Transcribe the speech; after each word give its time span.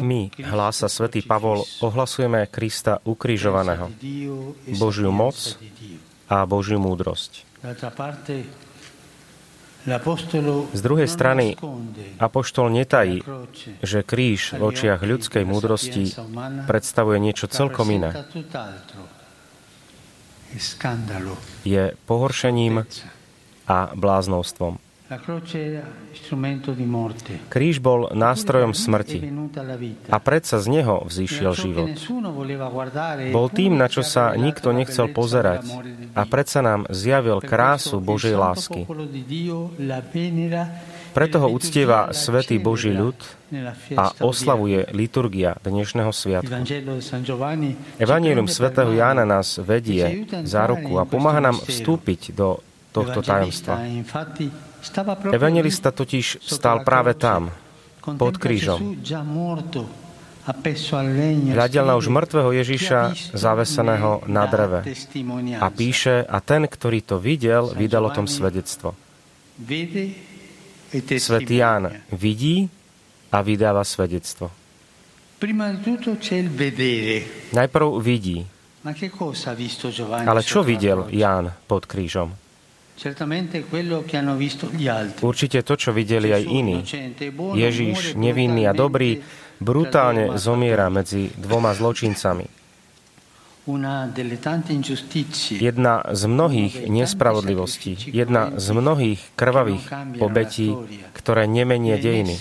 My, 0.00 0.22
hlása 0.40 0.88
svätý 0.88 1.20
Pavol, 1.20 1.68
ohlasujeme 1.84 2.48
Krista 2.48 3.04
ukrižovaného 3.04 3.92
Božiu 4.80 5.12
moc 5.12 5.36
a 6.32 6.48
Božiu 6.48 6.80
múdrosť. 6.80 7.44
Z 10.72 10.80
druhej 10.80 11.08
non 11.08 11.16
strany, 11.16 11.46
Apoštol 12.16 12.72
netají, 12.72 13.20
že 13.84 14.00
kríž 14.00 14.56
v 14.56 14.62
očiach 14.64 15.00
ľudskej 15.04 15.44
múdrosti 15.44 16.12
predstavuje 16.64 17.20
niečo 17.20 17.52
celkom 17.52 17.88
iné. 17.92 18.16
Je 21.68 21.84
pohoršením 22.08 22.88
a 23.68 23.78
bláznovstvom. 23.92 24.87
Kríž 27.48 27.80
bol 27.80 28.12
nástrojom 28.12 28.76
smrti 28.76 29.24
a 30.12 30.16
predsa 30.20 30.60
z 30.60 30.66
neho 30.68 31.00
vzýšiel 31.08 31.52
život. 31.56 31.96
Bol 33.32 33.46
tým, 33.48 33.80
na 33.80 33.88
čo 33.88 34.04
sa 34.04 34.36
nikto 34.36 34.68
nechcel 34.76 35.08
pozerať 35.08 35.64
a 36.12 36.22
predsa 36.28 36.60
nám 36.60 36.84
zjavil 36.92 37.40
krásu 37.40 38.04
Božej 38.04 38.36
lásky. 38.36 38.84
Preto 41.16 41.36
e 41.38 41.42
ho 41.42 41.48
uctieva 41.56 42.12
svätý 42.12 42.60
Boží 42.60 42.92
ľud 42.92 43.16
a 43.96 44.12
oslavuje 44.20 44.92
liturgia 44.92 45.56
dnešného 45.64 46.12
sviatku. 46.12 46.52
Evangelium 47.96 48.44
svätého 48.44 48.92
Jána 48.92 49.24
nás 49.24 49.56
vedie 49.56 50.28
za 50.44 50.68
ruku 50.68 51.00
a 51.00 51.08
pomáha 51.08 51.40
nám 51.40 51.56
vstúpiť 51.64 52.36
do 52.36 52.60
tohto 52.92 53.24
tajomstva. 53.24 53.80
Evangelista 55.34 55.90
totiž 55.90 56.38
stál 56.42 56.86
práve 56.86 57.14
tam, 57.18 57.50
pod 58.16 58.38
krížom. 58.38 58.96
Hľadel 61.52 61.84
na 61.84 61.94
už 62.00 62.08
mŕtvého 62.08 62.48
"Chi 62.48 62.56
ha 62.56 62.60
Ježiša 62.64 63.00
visto 63.12 63.36
zaveseného 63.36 64.24
na 64.24 64.48
dreve. 64.48 64.80
testimonianza." 64.80 65.60
A 65.60 65.68
píše, 65.68 66.24
a 66.24 66.38
ten, 66.40 66.64
ktorý 66.64 67.04
to 67.04 67.20
videl, 67.20 67.68
vydal 67.76 68.08
o 68.08 68.14
tom 68.14 68.24
svedectvo. 68.24 68.96
Vede 69.60 70.16
e 70.88 71.00
Svetý 71.20 71.60
Ján 71.60 71.92
vidí 72.16 72.64
a 73.28 73.44
vydáva 73.44 73.84
svedectvo. 73.84 74.48
Najprv 77.52 77.88
vidí, 78.00 78.38
ale 80.24 80.40
čo 80.40 80.64
videl? 80.64 81.12
Ján 81.12 81.52
pod 81.68 81.84
krížom? 81.84 82.47
Určite 85.22 85.58
to, 85.62 85.74
čo 85.78 85.90
videli 85.94 86.34
aj 86.34 86.42
iní. 86.42 86.82
muore 87.54 88.14
nevinný 88.18 88.66
a 88.66 88.74
dobrý, 88.74 89.22
brutálne 89.62 90.34
zomiera 90.34 90.90
medzi 90.90 91.30
dvoma 91.38 91.74
zločincami. 91.78 92.58
Jedna 95.60 95.94
z 96.08 96.22
mnohých 96.24 96.74
nespravodlivostí, 96.88 97.92
jedna 98.08 98.56
z 98.56 98.66
mnohých 98.72 99.20
krvavých 99.36 99.84
obetí, 100.24 100.72
ktoré 101.12 101.44
nemenie 101.44 102.00
dejiny. 102.00 102.34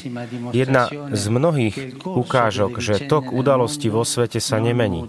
Jedna 0.55 0.87
z 1.11 1.23
mnohých 1.27 1.75
ukážok, 2.07 2.79
že 2.79 3.03
tok 3.11 3.35
udalosti 3.35 3.91
vo 3.91 4.07
svete 4.07 4.39
sa 4.39 4.63
nemení. 4.63 5.03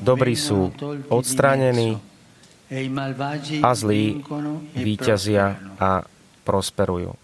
Dobrí 0.00 0.32
sú 0.32 0.72
odstránení 1.12 2.00
a 3.62 3.70
zlí 3.74 4.26
víťazia 4.74 5.58
a 5.78 6.02
prosperujú. 6.42 7.14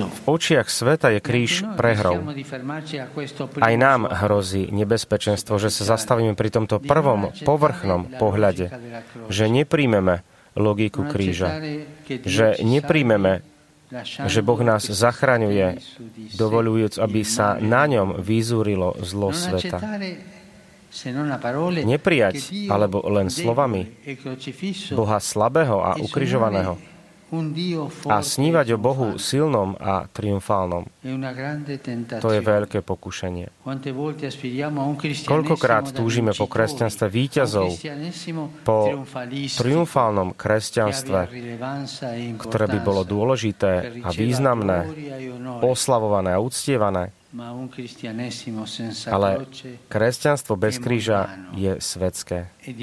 V 0.00 0.20
očiach 0.24 0.68
sveta 0.70 1.08
je 1.12 1.20
kríž 1.20 1.66
prehrou. 1.76 2.24
Aj 3.60 3.74
nám 3.76 4.08
hrozí 4.08 4.70
nebezpečenstvo, 4.72 5.58
že 5.60 5.68
sa 5.68 5.98
zastavíme 5.98 6.32
pri 6.38 6.48
tomto 6.48 6.80
prvom 6.80 7.34
povrchnom 7.44 8.08
pohľade, 8.16 8.70
že 9.28 9.44
nepríjmeme 9.50 10.22
logiku 10.56 11.04
kríža, 11.04 11.60
že 12.06 12.56
nepríjmeme, 12.62 13.42
že 14.30 14.40
Boh 14.40 14.62
nás 14.62 14.86
zachraňuje, 14.86 15.82
dovolujúc, 16.38 17.02
aby 17.02 17.26
sa 17.26 17.58
na 17.58 17.90
ňom 17.90 18.22
vyzúrilo 18.22 18.94
zlo 19.02 19.34
sveta. 19.34 19.82
Neprijať, 21.86 22.50
alebo 22.66 23.06
len 23.06 23.30
slovami, 23.30 23.86
e 24.02 24.18
Boha 24.90 25.22
slabého 25.22 25.78
a 25.78 25.94
e 25.94 26.02
ukrižovaného. 26.02 26.74
a 27.30 27.86
forte 27.86 28.26
snívať 28.26 28.66
e 28.66 28.74
o 28.74 28.78
Bohu 28.82 29.08
silnom 29.14 29.78
a 29.78 30.10
triumfálnom. 30.10 30.90
To 32.18 32.28
je 32.34 32.40
veľké 32.42 32.82
pokušenie. 32.82 33.46
Koľkokrát 35.30 35.94
túžime 35.94 36.34
po 36.34 36.50
kresťanstve 36.50 37.06
víťazov, 37.06 37.70
po 38.66 39.06
triumfálnom 39.62 40.34
kresťanstve, 40.34 41.20
e 41.30 42.34
ktoré 42.34 42.66
by 42.66 42.78
bolo 42.82 43.06
dôležité 43.06 44.02
a 44.02 44.10
významné, 44.10 44.78
e 44.90 44.90
oslavované 45.62 46.34
a 46.34 46.42
uctievané, 46.42 47.14
Ale 49.06 49.30
kresťanstvo 49.86 50.58
bez 50.58 50.82
kríža 50.82 51.30
je 51.54 51.78
svetské 51.78 52.50
e 52.66 52.74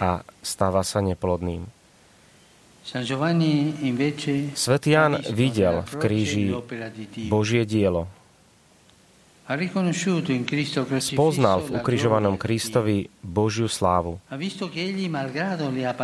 a 0.00 0.24
stáva 0.40 0.80
sa 0.80 1.04
neplodným. 1.04 1.68
Svetý 4.56 4.88
ha 4.96 5.08
Ján 5.08 5.20
videl 5.28 5.84
v 5.84 5.94
kríži. 6.00 6.46
Božie 7.28 7.68
dielo. 7.68 8.08
Spoznal 11.04 11.58
v 11.60 11.68
ukrižovanom 11.76 12.40
Kristovi 12.40 13.12
Božiu 13.20 13.68
slávu. 13.68 14.16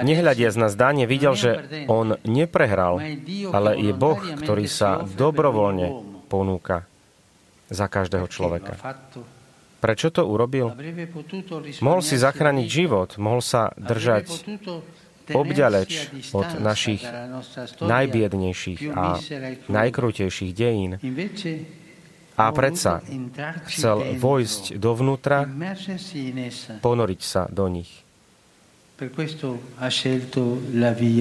Nehľadiac 0.04 0.54
na 0.60 0.68
zdanie, 0.68 1.08
videl, 1.08 1.32
že 1.32 1.50
on 1.88 2.20
neprehral, 2.28 3.00
ale 3.48 3.70
je 3.80 3.92
Boh, 3.96 4.20
ktorý 4.20 4.68
sa 4.68 5.08
dobrovoľne 5.08 5.88
ponúka 6.28 6.89
za 7.70 7.86
každého 7.86 8.26
človeka. 8.26 8.74
Prečo 9.80 10.12
to 10.12 10.28
urobil? 10.28 10.76
Mohol 11.80 12.02
si 12.04 12.20
zachrániť 12.20 12.68
život, 12.68 13.16
mohol 13.16 13.40
sa 13.40 13.72
držať 13.80 14.28
obďaleč 15.30 16.10
od 16.34 16.48
našich 16.60 17.00
najbiednejších 17.80 18.80
a 18.92 19.16
e 19.16 19.56
najkrutejších 19.70 20.52
dejín. 20.52 20.98
A 22.40 22.44
predsa 22.56 23.04
chcel 23.68 24.16
vojsť 24.16 24.80
dovnútra, 24.80 25.44
ponoriť 26.80 27.20
sa 27.20 27.44
do 27.48 27.68
nich. 27.68 27.92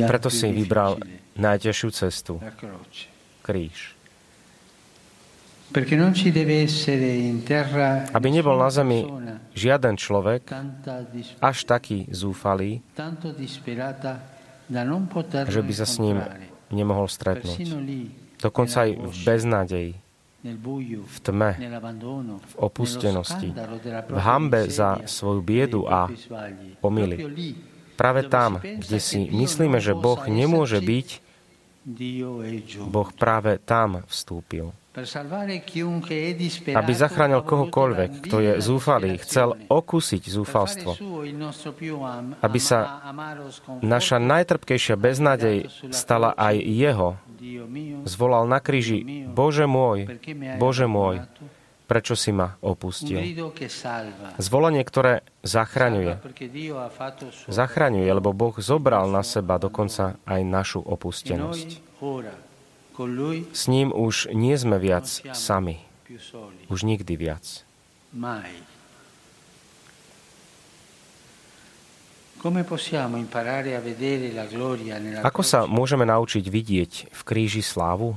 Preto 0.08 0.30
si 0.32 0.48
vybral 0.52 1.00
najťažšiu 1.40 1.90
cestu, 1.96 2.34
kríž. 3.40 3.99
Aby 8.10 8.28
nebol 8.34 8.58
na 8.58 8.70
zemi 8.74 9.06
žiaden 9.54 9.96
človek 10.02 10.50
až 11.38 11.58
taký 11.70 12.10
zúfalý, 12.10 12.82
že 15.46 15.62
by 15.62 15.74
sa 15.78 15.86
s 15.86 16.02
ním 16.02 16.18
nemohol 16.74 17.06
stretnúť. 17.06 17.58
Dokonca 18.40 18.88
aj 18.88 18.92
v 18.98 19.16
beznádeji, 19.28 19.92
v 21.06 21.18
tme, 21.20 21.52
v 22.40 22.54
opustenosti, 22.56 23.52
v 24.08 24.20
hambe 24.24 24.72
za 24.72 25.04
svoju 25.04 25.42
biedu 25.44 25.84
a 25.86 26.08
omily. 26.80 27.20
Práve 28.00 28.32
tam, 28.32 28.64
kde 28.64 28.98
si 29.04 29.28
myslíme, 29.28 29.84
že 29.84 29.92
Boh 29.92 30.24
nemôže 30.32 30.80
byť. 30.80 31.08
Boh 32.88 33.10
práve 33.12 33.60
tam 33.60 34.08
vstúpil. 34.08 34.72
Aby 36.76 36.94
zachránil 36.96 37.42
kohokoľvek, 37.46 38.10
kto 38.28 38.38
je 38.40 38.54
zúfalý, 38.60 39.20
chcel 39.22 39.56
okúsiť 39.68 40.24
zúfalstvo. 40.28 40.96
Aby 42.40 42.60
sa 42.60 42.80
Naša 43.80 44.18
najtrpkejšia 44.20 44.96
beznádej 45.00 45.72
stala 45.92 46.36
aj 46.36 46.56
jeho. 46.60 47.16
Zvolal 48.04 48.44
na 48.50 48.60
kríži, 48.60 49.28
Bože 49.32 49.64
môj, 49.64 50.20
Bože 50.60 50.86
môj, 50.90 51.24
prečo 51.90 52.14
si 52.14 52.30
ma 52.30 52.60
opustil? 52.62 53.18
Zvolanie, 54.38 54.84
ktoré 54.86 55.26
zachraňuje. 55.42 56.22
Zachraňuje, 57.50 58.10
lebo 58.14 58.30
Boh 58.36 58.56
zobral 58.62 59.10
na 59.10 59.24
seba 59.26 59.58
dokonca 59.58 60.20
aj 60.28 60.42
našu 60.46 60.80
E 60.84 60.90
opustenosť. 60.94 61.70
S 63.56 63.64
ním 63.72 63.96
už 63.96 64.36
nie 64.36 64.56
sme 64.60 64.76
viac 64.76 65.08
sami. 65.32 65.80
Už 66.68 66.84
nikdy 66.84 67.16
viac. 67.16 67.64
Ako 75.20 75.42
sa 75.44 75.60
môžeme 75.68 76.06
naučiť 76.08 76.46
vidieť 76.48 76.92
v 77.12 77.22
kríži 77.28 77.60
slávu? 77.60 78.16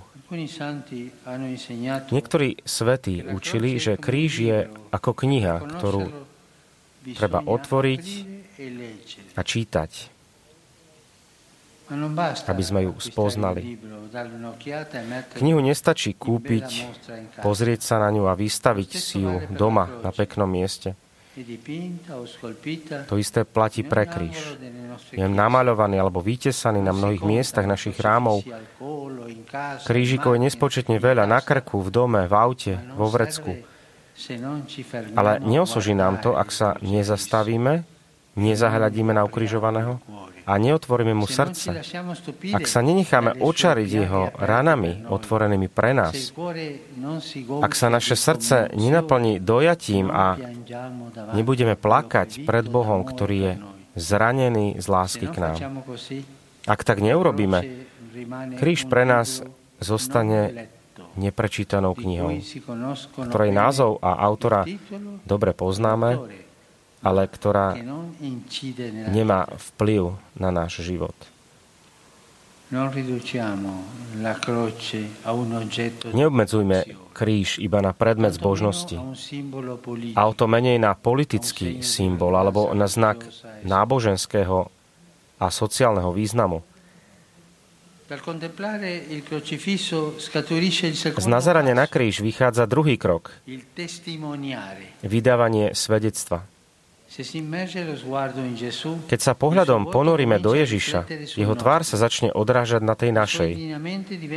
Niektorí 2.08 2.48
svätí 2.64 3.14
učili, 3.20 3.70
že 3.76 3.98
kríž 3.98 4.32
je 4.40 4.58
ako 4.94 5.10
kniha, 5.12 5.56
ktorú 5.76 6.08
treba 7.18 7.42
otvoriť 7.44 8.04
e 8.56 8.66
a 9.34 9.42
čítať, 9.42 9.90
aby 12.48 12.62
sme 12.62 12.80
ju 12.88 12.92
spoznali. 12.98 13.76
Knihu 15.38 15.60
nestačí 15.60 16.12
kúpiť, 16.16 16.68
pozrieť 17.40 17.80
sa 17.80 17.96
na 18.02 18.12
ňu 18.12 18.28
a 18.28 18.34
vystaviť 18.36 18.90
si 18.96 19.24
ju 19.24 19.46
doma 19.52 19.88
na 20.04 20.12
peknom 20.12 20.48
mieste. 20.48 20.96
To 23.08 23.16
isté 23.16 23.48
platí 23.48 23.80
pre 23.80 24.04
kríž. 24.04 24.36
Je 25.16 25.24
namaľovaný 25.24 25.96
alebo 25.96 26.20
vytesaný 26.20 26.84
na 26.84 26.92
mnohých 26.92 27.24
miestach 27.24 27.64
našich 27.64 27.96
rámov. 27.96 28.44
Krížikov 29.88 30.36
je 30.36 30.44
nespočetne 30.44 31.00
veľa 31.00 31.24
na 31.24 31.40
krku, 31.40 31.80
v 31.80 31.88
dome, 31.88 32.20
v 32.28 32.34
aute, 32.36 32.76
vo 32.92 33.08
vrecku. 33.08 33.64
Ale 35.16 35.40
neosoží 35.40 35.96
nám 35.96 36.20
to, 36.20 36.36
ak 36.36 36.52
sa 36.52 36.76
nezastavíme, 36.84 37.91
nezahľadíme 38.36 39.12
na 39.12 39.22
ukrižovaného 39.28 40.00
a 40.42 40.52
neotvoríme 40.58 41.14
mu 41.14 41.30
srdce, 41.30 41.70
ak 42.50 42.64
sa 42.66 42.80
nenecháme 42.82 43.38
očariť 43.38 43.90
jeho 43.90 44.34
ranami 44.34 45.06
otvorenými 45.06 45.70
pre 45.70 45.94
nás, 45.94 46.34
ak 47.62 47.72
sa 47.78 47.86
naše 47.92 48.18
srdce 48.18 48.74
nenaplní 48.74 49.38
dojatím 49.38 50.10
a 50.10 50.34
nebudeme 51.36 51.78
plakať 51.78 52.42
pred 52.42 52.66
Bohom, 52.66 53.06
ktorý 53.06 53.36
je 53.38 53.52
zranený 53.94 54.80
z 54.82 54.86
lásky 54.88 55.26
k 55.30 55.36
nám. 55.38 55.58
Ak 56.66 56.82
tak 56.82 56.98
neurobíme, 56.98 57.86
kríž 58.58 58.90
pre 58.90 59.06
nás 59.06 59.46
zostane 59.78 60.70
neprečítanou 61.12 61.92
knihou, 61.92 62.40
ktorej 63.28 63.52
názov 63.52 64.00
a 64.00 64.16
autora 64.24 64.64
dobre 65.28 65.52
poznáme, 65.52 66.41
ale 67.02 67.26
ktorá 67.26 67.74
nemá 69.10 69.50
vplyv 69.74 70.14
na 70.38 70.54
náš 70.54 70.86
život. 70.86 71.14
Neobmedzujme 76.16 76.78
kríž 77.12 77.60
iba 77.60 77.84
na 77.84 77.92
predmet 77.92 78.32
zbožnosti, 78.32 78.96
a 80.16 80.20
o 80.24 80.32
to 80.32 80.48
menej 80.48 80.80
na 80.80 80.96
politický 80.96 81.84
symbol 81.84 82.32
alebo 82.32 82.72
na 82.72 82.88
znak 82.88 83.28
náboženského 83.68 84.72
a 85.36 85.46
sociálneho 85.52 86.16
významu. 86.16 86.64
Z 91.16 91.28
nazerania 91.28 91.74
na 91.76 91.86
kríž 91.88 92.20
vychádza 92.20 92.64
druhý 92.64 92.96
krok. 92.96 93.32
Vydávanie 95.04 95.72
svedectva. 95.72 96.51
Keď 99.04 99.20
sa 99.20 99.36
pohľadom 99.36 99.92
ponoríme 99.92 100.40
do 100.40 100.56
Ježiša, 100.56 101.04
jeho 101.36 101.52
tvár 101.52 101.84
sa 101.84 102.00
začne 102.00 102.32
odrážať 102.32 102.80
na 102.80 102.96
tej 102.96 103.12
našej. 103.12 103.52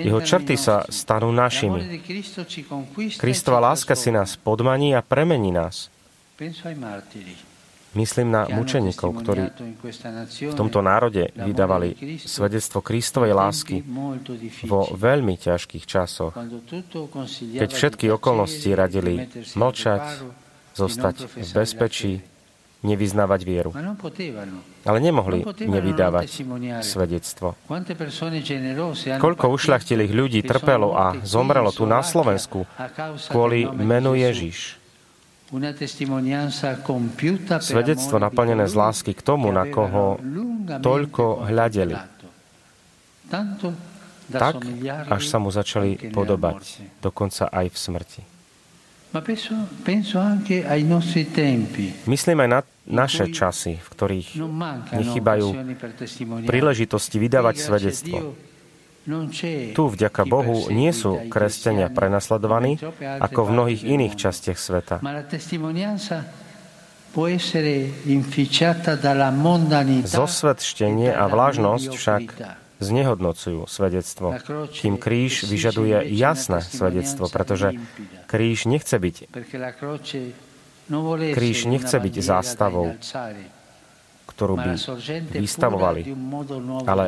Jeho 0.03 0.19
črty 0.19 0.59
sa 0.59 0.83
stanú 0.91 1.31
našimi. 1.31 2.03
Kristova 3.15 3.63
láska 3.63 3.95
si 3.95 4.11
nás 4.11 4.35
podmaní 4.35 4.91
a 4.91 4.99
premení 4.99 5.55
nás. 5.55 5.87
Myslím 7.95 8.27
na 8.27 8.43
mučeníkov, 8.51 9.23
ktorí 9.23 9.43
v 10.35 10.55
tomto 10.59 10.83
národe 10.83 11.31
vydávali 11.31 12.19
svedectvo 12.19 12.83
Kristovej 12.83 13.31
lásky 13.31 13.87
vo 14.67 14.91
veľmi 14.91 15.39
ťažkých 15.39 15.87
časoch, 15.87 16.35
keď 17.55 17.69
všetky 17.71 18.11
okolnosti 18.11 18.67
radili 18.75 19.31
mlčať, 19.55 20.27
zostať 20.75 21.15
v 21.39 21.49
bezpečí, 21.55 22.34
nevyznávať 22.85 23.41
vieru. 23.41 23.71
Ale 24.85 24.97
nemohli 25.01 25.41
nevydávať 25.65 26.45
svedectvo. 26.85 27.57
Koľko 29.17 29.45
ušľachtilých 29.49 30.11
ľudí 30.13 30.45
trpelo 30.45 30.93
a 30.93 31.17
zomrelo 31.25 31.73
tu 31.73 31.89
na 31.89 32.05
Slovensku 32.05 32.69
kvôli 33.33 33.65
menu 33.65 34.13
Ježiš. 34.13 34.77
Svedectvo 37.61 38.15
naplnené 38.17 38.65
z 38.65 38.75
lásky 38.77 39.13
k 39.13 39.21
tomu, 39.21 39.53
na 39.53 39.65
koho 39.69 40.17
toľko 40.81 41.45
hľadeli. 41.49 41.97
Tak, 44.25 44.57
až 45.05 45.23
sa 45.29 45.37
mu 45.37 45.53
začali 45.53 46.09
podobať, 46.09 46.81
dokonca 46.97 47.45
aj 47.45 47.65
v 47.69 47.77
smrti. 47.77 48.34
Myslím 52.05 52.37
aj 52.43 52.49
na 52.49 52.59
naše 52.85 53.25
časy, 53.33 53.81
v 53.81 53.87
ktorých 53.89 54.29
nechybajú 54.93 55.47
príležitosti 56.45 57.17
vydávať 57.17 57.55
svedectvo. 57.57 58.37
Tu, 59.77 59.83
vďaka 59.85 60.25
Bohu, 60.25 60.65
nie 60.73 60.89
sú 60.89 61.29
kresťania 61.29 61.93
prenasledovaní 61.93 62.81
ako 63.21 63.39
v 63.45 63.49
mnohých 63.53 63.81
iných 63.85 64.13
častiach 64.17 64.57
sveta. 64.57 64.95
Zosvedštenie 70.09 71.09
a 71.13 71.25
vlážnosť 71.29 71.89
však 71.93 72.23
znehodnocujú 72.79 73.67
svedectvo. 73.69 74.35
Kým 74.71 74.99
kríž 74.99 75.47
vyžaduje 75.47 76.11
jasné 76.15 76.59
svedectvo, 76.63 77.31
pretože 77.31 77.75
kríž 78.27 78.67
nechce 78.67 78.95
byť 78.99 79.15
kríž 81.33 81.65
nechce 81.65 81.97
byť 81.97 82.15
zástavou, 82.21 82.93
ktorú 84.29 84.55
by 84.59 84.71
vystavovali, 85.33 86.01
ale 86.85 87.05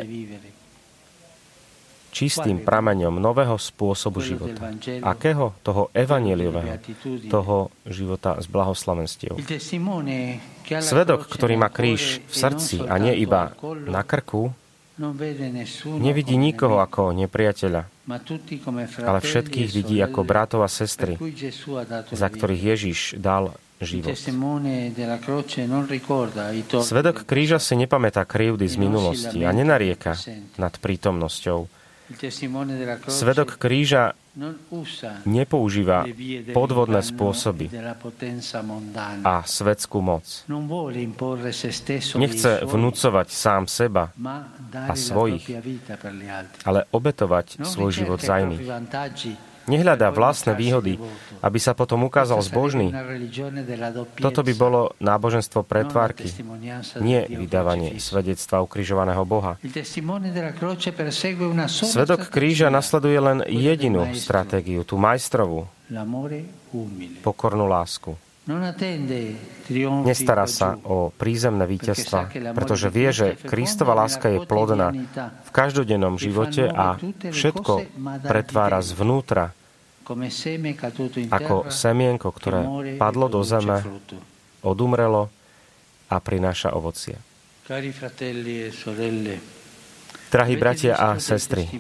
čistým 2.10 2.66
prameňom 2.66 3.22
nového 3.22 3.62
spôsobu 3.62 4.26
života. 4.26 4.74
Akého? 5.06 5.54
Toho 5.62 5.94
evaneliového, 5.94 6.82
toho 7.30 7.70
života 7.86 8.42
s 8.42 8.50
blahoslavenstiev. 8.50 9.38
Svedok, 10.82 11.30
ktorý 11.30 11.56
má 11.62 11.70
kríž 11.70 12.26
v 12.26 12.34
srdci 12.34 12.82
a 12.82 12.98
nie 12.98 13.14
iba 13.22 13.54
na 13.86 14.02
krku, 14.02 14.50
Nevidí 16.02 16.36
nikoho 16.42 16.82
ako 16.82 17.14
nepriateľa, 17.14 17.82
ale 19.06 19.20
všetkých 19.22 19.70
vidí 19.70 20.02
ako 20.02 20.26
bratov 20.26 20.66
a 20.66 20.70
sestry, 20.70 21.22
za 22.10 22.28
ktorých 22.34 22.64
Ježiš 22.74 23.00
dal 23.22 23.54
život. 23.78 24.18
Svedok 26.82 27.18
kríža 27.30 27.62
si 27.62 27.74
nepamätá 27.78 28.26
krivdy 28.26 28.66
z 28.66 28.76
minulosti 28.82 29.46
a 29.46 29.54
nenarieka 29.54 30.18
nad 30.58 30.74
prítomnosťou. 30.82 31.70
Svedok 33.08 33.60
kríža 33.60 34.16
nepoužíva 35.28 36.08
podvodné 36.56 37.02
spôsoby 37.04 37.68
a 39.28 39.36
svetskú 39.44 40.00
moc. 40.00 40.24
Nechce 42.16 42.52
vnúcovať 42.64 43.28
sám 43.28 43.68
seba 43.68 44.16
a 44.74 44.94
svojich, 44.96 45.44
ale 46.64 46.80
obetovať 46.96 47.66
svoj 47.66 47.92
život 47.92 48.20
za 48.24 48.40
iných. 48.40 48.62
Nehľadá 49.68 50.16
vlastné 50.16 50.56
výhody, 50.56 50.96
aby 51.44 51.60
sa 51.60 51.76
potom 51.76 52.08
ukázal 52.08 52.40
zbožný. 52.40 52.96
Toto 54.16 54.42
by 54.42 54.54
bolo 54.56 54.96
náboženstvo 55.04 55.68
pretvárky, 55.68 56.32
nie 57.04 57.20
vydávanie 57.28 58.00
svedectva 58.00 58.64
ukrižovaného 58.64 59.24
Boha. 59.28 59.60
Svedok 61.68 62.22
kríža 62.32 62.72
nasleduje 62.72 63.20
len 63.20 63.44
jedinú 63.44 64.08
stratégiu, 64.16 64.88
tú 64.88 64.96
majstrovú, 64.96 65.68
pokornú 67.24 67.68
lásku. 67.68 68.16
Nestará 70.08 70.48
sa 70.48 70.80
o 70.88 71.12
prízemné 71.12 71.68
víťazstva, 71.68 72.32
pretože 72.56 72.88
vie, 72.88 73.12
že 73.12 73.28
Kristova 73.36 73.92
láska 73.92 74.32
je 74.32 74.40
plodná 74.48 74.96
v 75.44 75.50
každodennom 75.52 76.16
živote 76.16 76.72
a 76.72 76.96
všetko 77.28 77.92
pretvára 78.24 78.80
zvnútra 78.80 79.52
ako 81.28 81.68
semienko, 81.68 82.32
ktoré 82.32 82.64
padlo 82.96 83.28
do 83.28 83.44
zeme, 83.44 83.84
odumrelo 84.64 85.28
a 86.08 86.16
prináša 86.24 86.72
ovocie. 86.72 87.20
E 90.28 90.32
Drahí 90.36 90.60
bratia 90.60 91.00
a 91.00 91.16
sestry, 91.24 91.72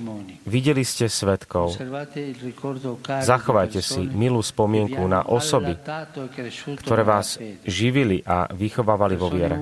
videli 0.48 0.88
ste 0.88 1.12
svetkov. 1.12 1.76
Zachovajte 3.20 3.84
si 3.84 4.08
milú 4.08 4.40
spomienku 4.40 5.04
na 5.04 5.28
osoby, 5.28 5.76
ktoré 6.80 7.04
vás 7.04 7.36
živili 7.68 8.24
a 8.24 8.48
vychovávali 8.48 9.20
vo 9.20 9.28
viere. 9.28 9.60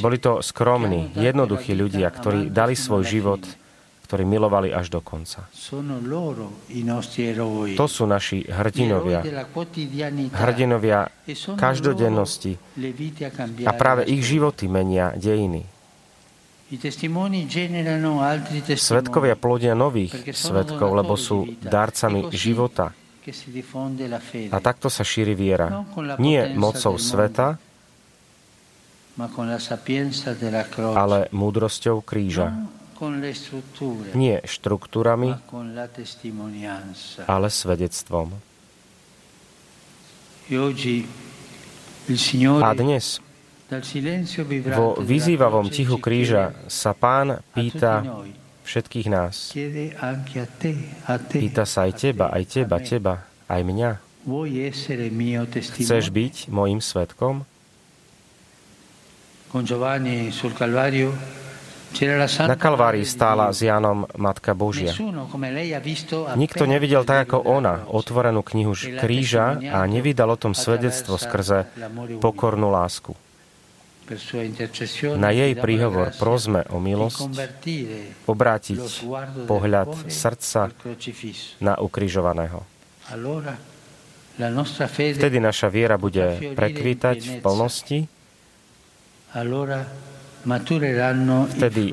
Boli 0.00 0.16
to 0.16 0.40
skromní, 0.40 1.12
jednoduchí 1.20 1.76
ľudia, 1.76 2.08
ktorí 2.08 2.48
dali 2.48 2.72
svoj 2.72 3.04
život 3.04 3.44
ktorí 4.06 4.22
milovali 4.22 4.70
až 4.70 4.86
do 4.86 5.02
konca. 5.02 5.50
To 7.74 7.86
sú 7.90 8.06
naši 8.06 8.46
hrdinovia. 8.46 9.18
Hrdinovia 10.30 11.10
každodennosti. 11.58 12.54
A 13.66 13.72
práve 13.74 14.06
ich 14.06 14.22
životy 14.22 14.70
menia 14.70 15.10
dejiny. 15.18 15.75
Svetkovia 18.74 19.38
plodia 19.38 19.78
nových 19.78 20.34
svetkov, 20.34 20.98
lebo 20.98 21.14
sú 21.14 21.46
darcami 21.62 22.26
života. 22.34 22.90
A 24.50 24.58
takto 24.58 24.90
sa 24.90 25.06
šíri 25.06 25.38
viera. 25.38 25.86
Nie 26.18 26.58
mocou 26.58 26.98
sveta, 26.98 27.62
ale 30.94 31.18
múdrosťou 31.30 32.02
kríža. 32.02 32.50
Nie 34.16 34.42
štruktúrami, 34.42 35.38
ale 37.30 37.48
svedectvom. 37.50 38.28
A 42.62 42.70
dnes 42.74 43.25
vo 44.70 44.94
vyzývavom 45.02 45.66
tichu 45.74 45.98
kríža 45.98 46.54
sa 46.70 46.94
pán 46.94 47.42
pýta 47.50 48.22
všetkých 48.62 49.06
nás. 49.10 49.50
Pýta 51.30 51.64
sa 51.66 51.78
aj 51.86 51.92
teba, 51.98 52.30
aj 52.30 52.44
teba, 52.46 52.76
teba, 52.78 53.14
aj 53.50 53.62
mňa. 53.66 53.90
Chceš 55.82 56.04
byť 56.10 56.34
mojim 56.50 56.78
svetkom? 56.82 57.46
Na 62.46 62.58
Kalvárii 62.58 63.06
stála 63.08 63.54
s 63.54 63.62
Jánom 63.62 64.04
Matka 64.18 64.52
Božia. 64.52 64.92
Nikto 66.36 66.66
nevidel 66.68 67.06
tak 67.08 67.30
ako 67.30 67.46
ona 67.46 67.86
otvorenú 67.88 68.42
knihu 68.42 68.74
kríža 68.74 69.56
a 69.58 69.86
nevydal 69.86 70.34
o 70.34 70.38
tom 70.38 70.52
svedectvo 70.52 71.16
skrze 71.16 71.70
pokornú 72.20 72.68
lásku. 72.68 73.16
Na 75.18 75.30
jej 75.34 75.52
príhovor 75.58 76.14
prosme 76.14 76.62
o 76.70 76.78
milosť 76.78 77.26
obrátiť 78.30 78.80
pohľad 79.50 80.06
srdca 80.06 80.70
na 81.58 81.74
ukrižovaného. 81.78 82.62
Vtedy 84.96 85.38
naša 85.42 85.68
viera 85.72 85.96
bude 85.98 86.54
prekvítať 86.54 87.18
v 87.18 87.34
plnosti 87.40 87.98
Vtedy 91.50 91.84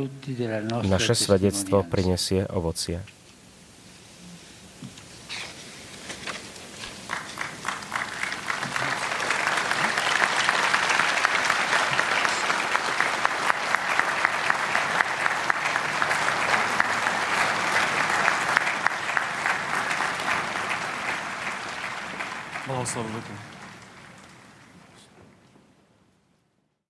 naše 0.86 1.14
svedectvo 1.18 1.82
prinesie 1.90 2.46
ovocie. 2.54 3.13
Sağ 22.94 23.00
olun. 23.00 23.33